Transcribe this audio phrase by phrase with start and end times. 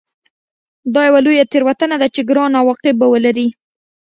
[0.93, 3.47] دا یوه لویه تېروتنه ده چې ګران عواقب به ولري